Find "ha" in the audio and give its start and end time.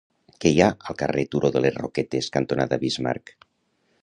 0.61-0.69